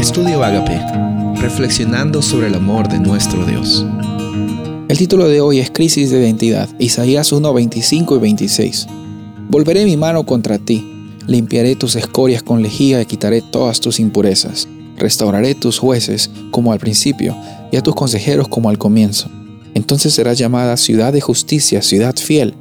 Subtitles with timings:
[0.00, 0.80] Estudio Agape,
[1.42, 3.84] reflexionando sobre el amor de nuestro Dios.
[4.88, 8.86] El título de hoy es Crisis de identidad, Isaías 1, 25 y 26.
[9.50, 10.90] Volveré mi mano contra ti,
[11.26, 14.68] limpiaré tus escorias con lejía y quitaré todas tus impurezas.
[14.96, 17.36] Restauraré tus jueces como al principio
[17.70, 19.28] y a tus consejeros como al comienzo.
[19.74, 22.54] Entonces será llamada ciudad de justicia, ciudad fiel.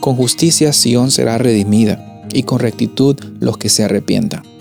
[0.00, 4.55] Con justicia Sión será redimida y con rectitud los que se arrepientan.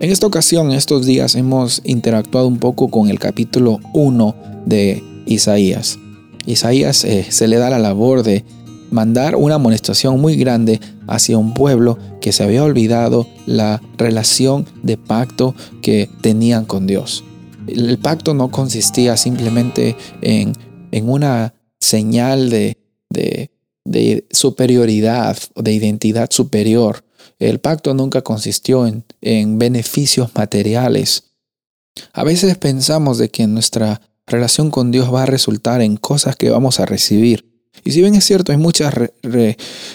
[0.00, 5.02] En esta ocasión, en estos días, hemos interactuado un poco con el capítulo 1 de
[5.26, 5.98] Isaías.
[6.46, 8.44] Isaías eh, se le da la labor de
[8.92, 14.96] mandar una amonestación muy grande hacia un pueblo que se había olvidado la relación de
[14.96, 17.24] pacto que tenían con Dios.
[17.66, 20.54] El pacto no consistía simplemente en,
[21.08, 22.78] una señal de,
[23.10, 23.50] de,
[23.84, 27.04] de superioridad o de identidad superior,
[27.38, 31.24] el pacto nunca consistió en, beneficios materiales.
[32.12, 36.50] A veces pensamos de que nuestra relación con Dios va a resultar en cosas que
[36.50, 37.44] vamos a recibir.
[37.84, 38.92] Y si bien es cierto, hay muchos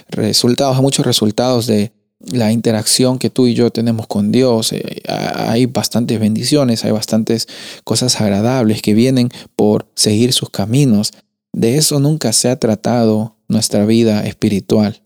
[0.09, 1.91] resultados, muchos resultados de
[2.31, 4.71] la interacción que tú y yo tenemos con Dios.
[4.73, 7.47] Eh, hay bastantes bendiciones, hay bastantes
[7.83, 11.11] cosas agradables que vienen por seguir sus caminos.
[11.51, 15.01] De eso nunca se ha tratado nuestra vida espiritual.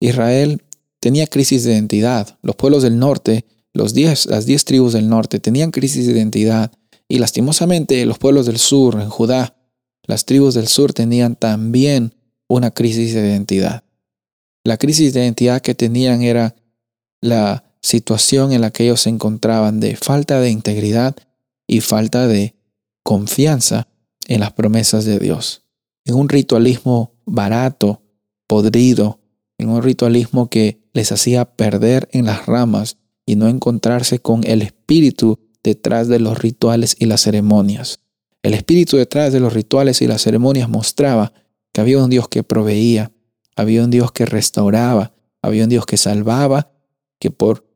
[0.00, 0.62] Israel
[1.04, 2.38] tenía crisis de identidad.
[2.40, 6.72] Los pueblos del norte, los diez, las diez tribus del norte, tenían crisis de identidad.
[7.08, 9.54] Y lastimosamente los pueblos del sur, en Judá,
[10.04, 12.14] las tribus del sur tenían también
[12.48, 13.84] una crisis de identidad.
[14.64, 16.56] La crisis de identidad que tenían era
[17.20, 21.16] la situación en la que ellos se encontraban de falta de integridad
[21.66, 22.54] y falta de
[23.02, 23.88] confianza
[24.26, 25.64] en las promesas de Dios.
[26.06, 28.00] En un ritualismo barato,
[28.46, 29.20] podrido,
[29.58, 34.62] en un ritualismo que les hacía perder en las ramas y no encontrarse con el
[34.62, 38.00] espíritu detrás de los rituales y las ceremonias.
[38.42, 41.32] El espíritu detrás de los rituales y las ceremonias mostraba
[41.72, 43.12] que había un Dios que proveía,
[43.56, 46.70] había un Dios que restauraba, había un Dios que salvaba,
[47.18, 47.66] que por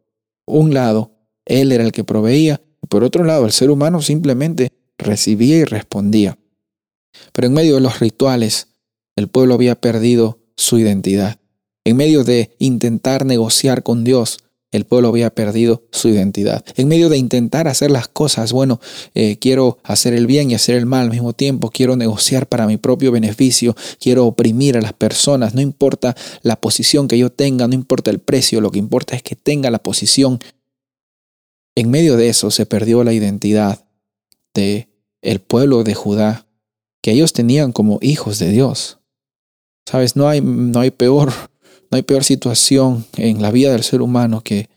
[0.46, 1.12] un lado
[1.44, 5.64] Él era el que proveía, y por otro lado el ser humano simplemente recibía y
[5.64, 6.38] respondía.
[7.32, 8.68] Pero en medio de los rituales,
[9.16, 11.40] el pueblo había perdido su identidad.
[11.88, 14.40] En medio de intentar negociar con Dios,
[14.72, 16.62] el pueblo había perdido su identidad.
[16.76, 18.78] En medio de intentar hacer las cosas, bueno,
[19.14, 22.66] eh, quiero hacer el bien y hacer el mal al mismo tiempo, quiero negociar para
[22.66, 27.66] mi propio beneficio, quiero oprimir a las personas, no importa la posición que yo tenga,
[27.66, 30.40] no importa el precio, lo que importa es que tenga la posición.
[31.74, 33.86] En medio de eso se perdió la identidad
[34.52, 34.90] de
[35.22, 36.46] el pueblo de Judá,
[37.00, 38.98] que ellos tenían como hijos de Dios.
[39.86, 41.32] Sabes, no hay, no hay peor
[41.90, 44.68] no hay peor situación en la vida del ser humano que,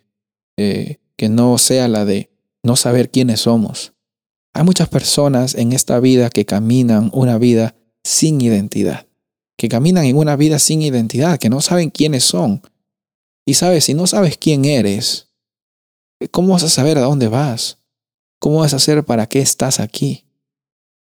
[0.57, 2.29] eh, que no sea la de
[2.63, 3.93] no saber quiénes somos.
[4.53, 9.07] Hay muchas personas en esta vida que caminan una vida sin identidad,
[9.57, 12.61] que caminan en una vida sin identidad, que no saben quiénes son.
[13.45, 15.29] Y sabes, si no sabes quién eres,
[16.31, 17.77] ¿cómo vas a saber a dónde vas?
[18.39, 20.25] ¿Cómo vas a hacer para qué estás aquí?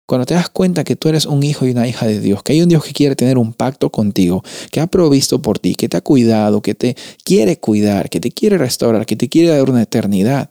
[0.06, 2.52] Cuando te das cuenta que tú eres un hijo y una hija de Dios, que
[2.52, 5.88] hay un Dios que quiere tener un pacto contigo, que ha provisto por ti, que
[5.88, 9.70] te ha cuidado, que te quiere cuidar, que te quiere restaurar, que te quiere dar
[9.70, 10.50] una eternidad,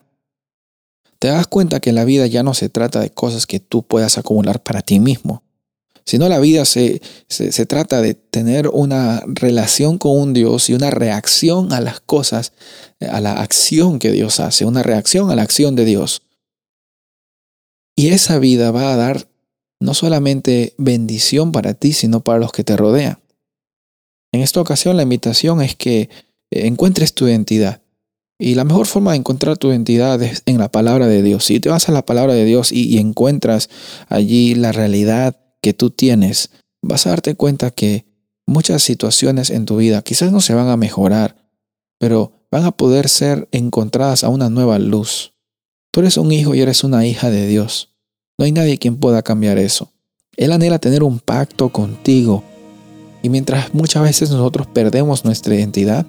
[1.21, 4.17] te das cuenta que la vida ya no se trata de cosas que tú puedas
[4.17, 5.43] acumular para ti mismo,
[6.03, 10.89] sino la vida se, se, trata de tener una relación con un Dios y una
[10.89, 12.53] reacción a las cosas,
[12.99, 16.23] a la acción que Dios hace, una reacción a la acción de Dios.
[17.95, 19.27] Y esa vida va a dar
[19.81, 23.19] no solamente bendición para ti, sino para los que te rodean.
[24.31, 26.01] En esta ocasión la invitación es que
[26.51, 27.81] eh, encuentres tu identidad.
[28.39, 31.45] Y la mejor forma de encontrar tu identidad es en la palabra de Dios.
[31.45, 33.69] Si te vas a la palabra de Dios y, encuentras
[34.07, 36.49] allí la realidad que tú tienes,
[36.81, 38.05] vas a darte cuenta que
[38.47, 41.35] muchas situaciones en tu vida quizás no se van a mejorar,
[41.99, 45.33] pero van a poder ser encontradas a una nueva luz.
[45.91, 47.90] Tú eres un hijo y eres una hija de Dios.
[48.41, 49.91] No hay nadie quien pueda cambiar eso.
[50.35, 52.43] Él anhela tener un pacto contigo.
[53.21, 56.07] Y mientras muchas veces nosotros perdemos nuestra identidad,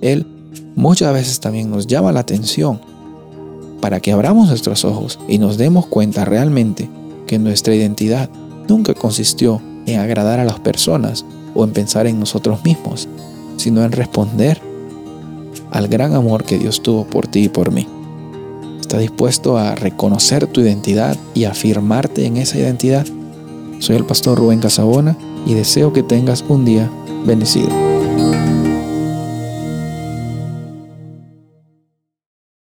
[0.00, 0.26] Él
[0.74, 2.80] muchas veces también nos llama la atención
[3.80, 6.90] para que abramos nuestros ojos y nos demos cuenta realmente
[7.28, 8.28] que nuestra identidad
[8.68, 13.08] nunca consistió en agradar a las personas o en pensar en nosotros mismos,
[13.56, 14.60] sino en responder
[15.70, 17.86] al gran amor que Dios tuvo por ti y por mí.
[18.88, 23.06] ¿Estás dispuesto a reconocer tu identidad y afirmarte en esa identidad?
[23.80, 25.14] Soy el pastor Rubén Casabona
[25.44, 26.90] y deseo que tengas un día
[27.26, 27.97] bendecido.